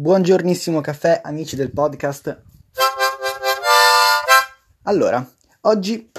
[0.00, 2.42] Buongiornissimo caffè, amici del podcast.
[4.84, 5.30] Allora,
[5.60, 6.10] oggi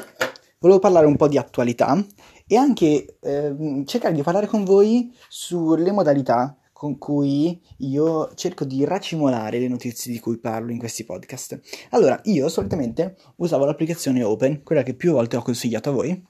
[0.60, 2.00] volevo parlare un po' di attualità
[2.46, 8.86] e anche eh, cercare di parlare con voi sulle modalità con cui io cerco di
[8.86, 11.60] racimolare le notizie di cui parlo in questi podcast.
[11.90, 16.24] Allora, io solitamente usavo l'applicazione Open, quella che più volte ho consigliato a voi,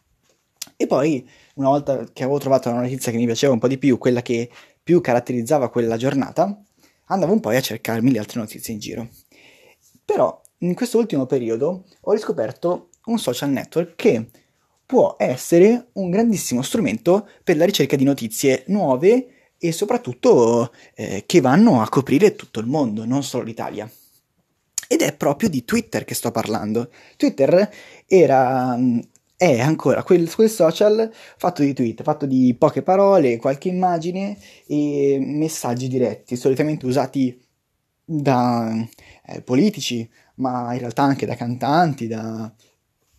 [0.78, 3.78] e poi una volta che avevo trovato una notizia che mi piaceva un po' di
[3.78, 4.50] più, quella che
[4.82, 6.58] più caratterizzava quella giornata,
[7.14, 9.10] andavo un po' a cercarmi le altre notizie in giro.
[10.04, 14.30] Però in questo ultimo periodo ho riscoperto un social network che
[14.86, 21.40] può essere un grandissimo strumento per la ricerca di notizie nuove e soprattutto eh, che
[21.40, 23.90] vanno a coprire tutto il mondo, non solo l'Italia.
[24.88, 26.92] Ed è proprio di Twitter che sto parlando.
[27.16, 27.70] Twitter
[28.06, 28.78] era,
[29.42, 34.38] è ancora quel, quel, social fatto di tweet, fatto di poche parole, qualche immagine
[34.68, 37.42] e messaggi diretti, solitamente usati
[38.06, 38.72] da
[39.26, 42.54] eh, politici, ma in realtà anche da cantanti, da,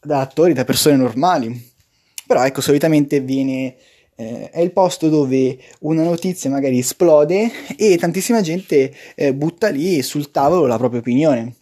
[0.00, 1.70] da attori, da persone normali.
[2.24, 3.74] Però ecco, solitamente viene
[4.14, 10.00] eh, è il posto dove una notizia magari esplode e tantissima gente eh, butta lì
[10.02, 11.56] sul tavolo la propria opinione.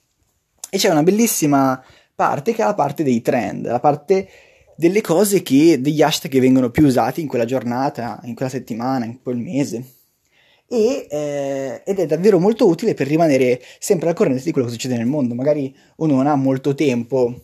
[0.69, 1.83] E c'è una bellissima
[2.15, 4.29] parte che è la parte dei trend, la parte
[4.81, 9.05] delle cose che, degli hashtag che vengono più usati in quella giornata, in quella settimana,
[9.05, 9.85] in quel mese.
[10.67, 14.73] E, eh, ed è davvero molto utile per rimanere sempre al corrente di quello che
[14.73, 15.35] succede nel mondo.
[15.35, 17.43] Magari uno non ha molto tempo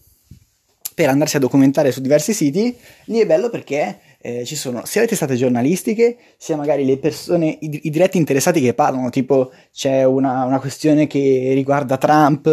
[0.94, 5.02] per andarsi a documentare su diversi siti, lì è bello perché eh, ci sono sia
[5.02, 10.04] le testate giornalistiche, sia magari le persone, i, i diretti interessati che parlano, tipo c'è
[10.04, 12.46] una, una questione che riguarda Trump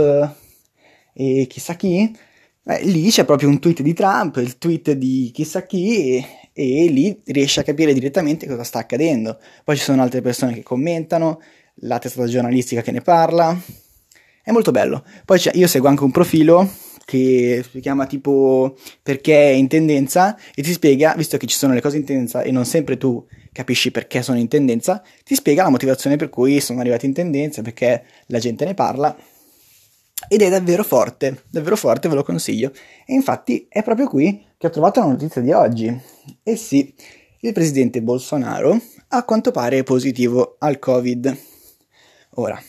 [1.13, 2.13] e chissà chi,
[2.65, 6.87] Beh, lì c'è proprio un tweet di Trump, il tweet di chissà chi e, e
[6.87, 9.37] lì riesci a capire direttamente cosa sta accadendo.
[9.65, 11.41] Poi ci sono altre persone che commentano,
[11.81, 13.59] la testata giornalistica che ne parla.
[14.41, 15.03] È molto bello.
[15.25, 16.71] Poi io seguo anche un profilo
[17.03, 21.73] che si chiama tipo perché è in tendenza e ti spiega, visto che ci sono
[21.73, 25.63] le cose in tendenza e non sempre tu capisci perché sono in tendenza, ti spiega
[25.63, 29.15] la motivazione per cui sono arrivati in tendenza, perché la gente ne parla
[30.27, 32.71] ed è davvero forte, davvero forte, ve lo consiglio.
[33.05, 36.01] E infatti è proprio qui che ho trovato la notizia di oggi.
[36.41, 36.93] E sì,
[37.41, 38.79] il presidente Bolsonaro
[39.09, 41.37] a quanto pare è positivo al Covid.
[42.35, 42.61] Ora,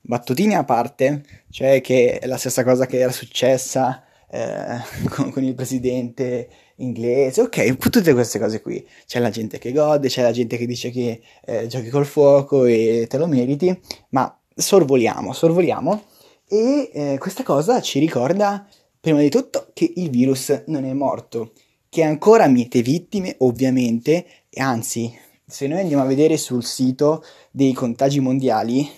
[0.00, 4.78] battutine a parte, cioè che è la stessa cosa che era successa eh,
[5.10, 8.86] con, con, il presidente inglese, ok, tutte queste cose qui.
[9.06, 12.64] C'è la gente che gode, c'è la gente che dice che eh, giochi col fuoco
[12.64, 13.76] e te lo meriti,
[14.10, 16.04] ma sorvoliamo, sorvoliamo
[16.48, 18.66] e eh, questa cosa ci ricorda
[18.98, 21.52] prima di tutto che il virus non è morto,
[21.88, 25.12] che ancora miete vittime ovviamente, e anzi,
[25.46, 28.88] se noi andiamo a vedere sul sito dei contagi mondiali,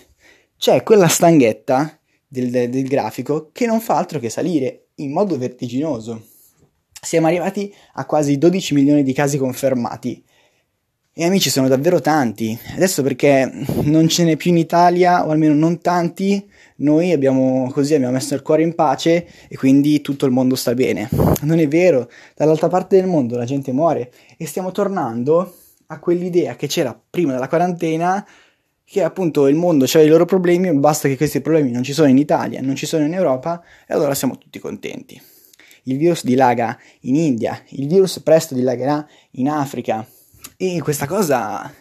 [0.57, 5.37] c'è quella stanghetta del, del, del grafico che non fa altro che salire in modo
[5.37, 6.21] vertiginoso.
[7.01, 10.23] Siamo arrivati a quasi 12 milioni di casi confermati.
[11.13, 12.57] E amici sono davvero tanti.
[12.73, 17.93] Adesso perché non ce n'è più in Italia, o almeno non tanti, noi abbiamo così
[17.93, 21.09] abbiamo messo il cuore in pace e quindi tutto il mondo sta bene.
[21.41, 25.53] Non è vero, dall'altra parte del mondo la gente muore e stiamo tornando
[25.87, 28.25] a quell'idea che c'era prima della quarantena
[28.85, 32.07] che appunto il mondo ha i loro problemi, basta che questi problemi non ci sono
[32.07, 35.21] in Italia, non ci sono in Europa e allora siamo tutti contenti.
[35.83, 40.07] Il virus dilaga in India, il virus presto dilagherà in Africa
[40.63, 41.73] e questa cosa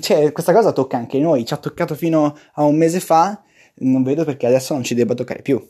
[0.00, 3.42] cioè, questa cosa tocca anche noi, ci ha toccato fino a un mese fa,
[3.76, 5.64] non vedo perché adesso non ci debba toccare più.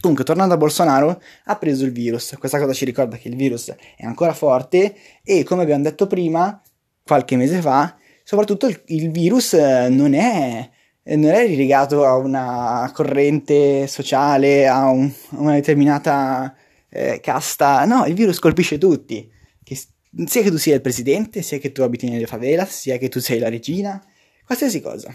[0.00, 2.36] Comunque, tornando a Bolsonaro, ha preso il virus.
[2.38, 6.60] Questa cosa ci ricorda che il virus è ancora forte e, come abbiamo detto prima,
[7.04, 10.68] qualche mese fa, soprattutto il, il virus eh, non è,
[11.02, 16.54] non è irrigato a una corrente sociale, a, un, a una determinata
[16.88, 19.30] eh, casta, no, il virus colpisce tutti,
[19.62, 19.78] che,
[20.26, 23.20] sia che tu sia il presidente, sia che tu abiti nelle favelas, sia che tu
[23.20, 24.02] sei la regina,
[24.44, 25.14] qualsiasi cosa.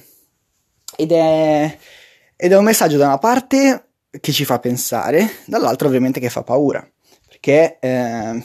[0.96, 1.78] Ed è,
[2.36, 3.90] ed è un messaggio da una parte
[4.20, 6.88] che ci fa pensare, dall'altra ovviamente che fa paura,
[7.28, 7.78] perché...
[7.80, 8.44] Eh,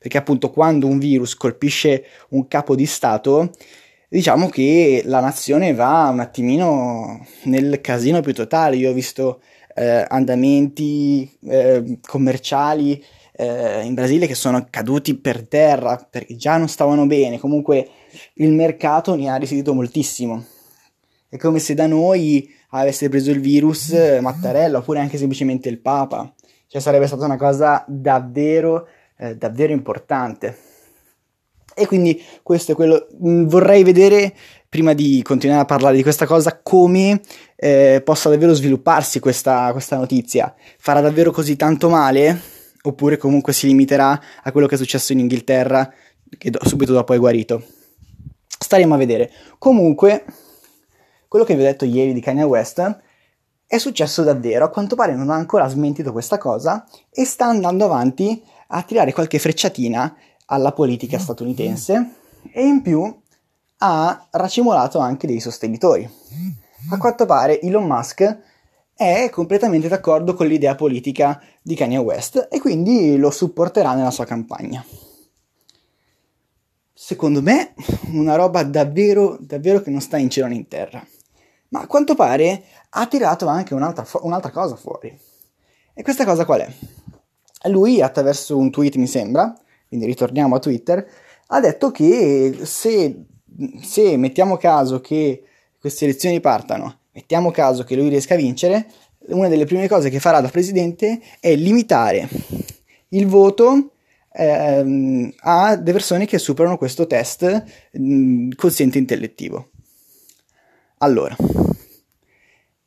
[0.00, 3.50] perché appunto quando un virus colpisce un capo di Stato,
[4.08, 8.76] diciamo che la nazione va un attimino nel casino più totale.
[8.76, 9.42] Io ho visto
[9.74, 13.04] eh, andamenti eh, commerciali
[13.40, 17.38] eh, in Brasile che sono caduti per terra perché già non stavano bene.
[17.38, 17.88] Comunque
[18.34, 20.44] il mercato ne ha risentito moltissimo.
[21.28, 26.32] È come se da noi avesse preso il virus Mattarella oppure anche semplicemente il Papa.
[26.66, 28.86] Cioè sarebbe stata una cosa davvero
[29.20, 30.56] eh, davvero importante.
[31.74, 34.34] E quindi questo è quello, mm, vorrei vedere
[34.68, 37.20] prima di continuare a parlare di questa cosa, come
[37.56, 40.54] eh, possa davvero svilupparsi questa, questa notizia.
[40.78, 42.59] Farà davvero così tanto male?
[42.82, 45.92] Oppure comunque si limiterà a quello che è successo in Inghilterra,
[46.38, 47.62] che do- subito dopo è guarito?
[48.46, 49.30] Staremo a vedere.
[49.58, 50.24] Comunque,
[51.28, 52.98] quello che vi ho detto ieri di Kanye West
[53.66, 54.64] è successo davvero.
[54.64, 59.12] A quanto pare non ha ancora smentito questa cosa e sta andando avanti a tirare
[59.12, 60.16] qualche frecciatina
[60.46, 62.14] alla politica statunitense
[62.52, 63.22] e in più
[63.78, 66.08] ha racimolato anche dei sostenitori.
[66.90, 68.38] A quanto pare Elon Musk
[69.00, 74.26] è completamente d'accordo con l'idea politica di Kanye West e quindi lo supporterà nella sua
[74.26, 74.84] campagna.
[76.92, 77.72] Secondo me
[78.12, 81.02] una roba davvero, davvero che non sta in cielo né in terra.
[81.68, 85.18] Ma a quanto pare ha tirato anche un'altra, un'altra cosa fuori.
[85.94, 86.70] E questa cosa qual è?
[87.70, 89.58] Lui, attraverso un tweet mi sembra,
[89.88, 91.08] quindi ritorniamo a Twitter,
[91.46, 93.24] ha detto che se
[93.80, 95.44] se mettiamo caso che
[95.78, 98.86] queste elezioni partano, mettiamo caso che lui riesca a vincere,
[99.28, 102.28] una delle prime cose che farà da presidente è limitare
[103.08, 103.92] il voto
[104.32, 109.70] ehm, a delle persone che superano questo test mh, quoziente intellettivo.
[110.98, 111.36] Allora,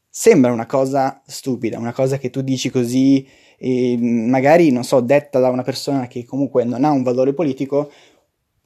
[0.10, 3.28] sembra una cosa stupida, una cosa che tu dici così,
[3.58, 7.92] e magari, non so, detta da una persona che comunque non ha un valore politico,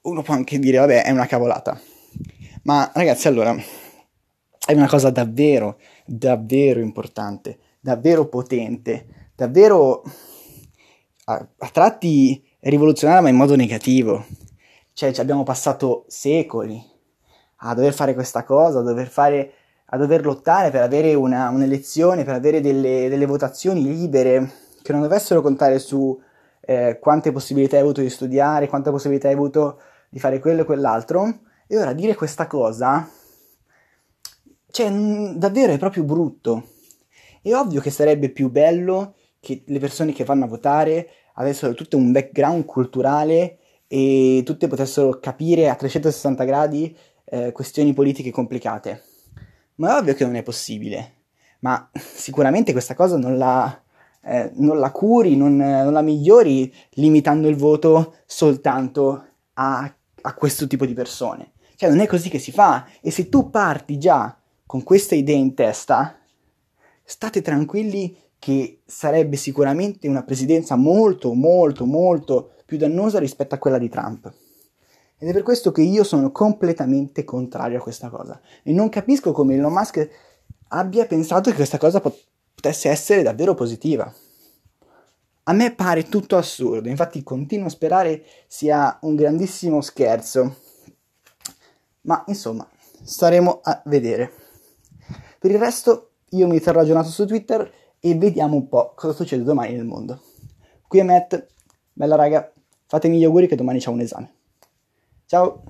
[0.02, 1.80] uno può anche dire, vabbè, è una cavolata.
[2.64, 3.56] Ma ragazzi, allora,
[4.68, 10.02] è una cosa davvero, davvero importante, davvero potente, davvero
[11.24, 14.26] a, a tratti rivoluzionaria, ma in modo negativo.
[14.92, 16.84] Cioè, ci abbiamo passato secoli
[17.60, 19.52] a dover fare questa cosa, a dover, fare,
[19.86, 25.00] a dover lottare per avere una, un'elezione, per avere delle, delle, votazioni libere che non
[25.00, 26.20] dovessero contare su
[26.60, 29.80] eh, quante possibilità hai avuto di studiare, quante possibilità hai avuto
[30.10, 33.08] di fare quello e quell'altro, e ora dire questa cosa,
[34.70, 36.68] cioè, davvero è proprio brutto.
[37.40, 41.96] È ovvio che sarebbe più bello che le persone che vanno a votare avessero tutto
[41.96, 46.94] un background culturale e tutte potessero capire a 360 gradi
[47.24, 49.02] eh, questioni politiche complicate.
[49.76, 51.14] Ma è ovvio che non è possibile.
[51.60, 53.82] Ma sicuramente questa cosa non la,
[54.22, 59.24] eh, non la curi, non, non, la migliori limitando il voto soltanto
[59.54, 61.52] a, a questo tipo di persone.
[61.76, 62.86] Cioè, non è così che si fa.
[63.00, 64.37] E se tu parti già
[64.68, 66.18] con questa idea in testa,
[67.02, 73.78] state tranquilli che sarebbe sicuramente una presidenza molto, molto, molto più dannosa rispetto a quella
[73.78, 74.30] di Trump.
[75.16, 78.38] Ed è per questo che io sono completamente contrario a questa cosa.
[78.62, 80.06] E non capisco come Elon Musk
[80.68, 84.12] abbia pensato che questa cosa potesse essere davvero positiva.
[85.44, 90.56] A me pare tutto assurdo, infatti continuo a sperare sia un grandissimo scherzo.
[92.02, 92.68] Ma insomma,
[93.02, 94.47] staremo a vedere.
[95.38, 99.44] Per il resto, io mi terrò aggiornato su Twitter e vediamo un po' cosa succede
[99.44, 100.20] domani nel mondo.
[100.86, 101.46] Qui è Matt,
[101.92, 102.52] bella raga,
[102.86, 104.34] fatemi gli auguri che domani c'è un esame.
[105.26, 105.62] Ciao!